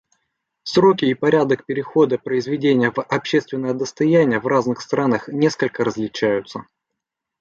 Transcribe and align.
Сроки 0.63 1.05
и 1.05 1.13
порядок 1.13 1.63
перехода 1.67 2.17
произведения 2.17 2.89
в 2.89 2.97
общественное 2.97 3.75
достояние 3.75 4.39
в 4.39 4.47
разных 4.47 4.81
странах 4.81 5.27
несколько 5.29 5.83
различаются. 5.83 6.65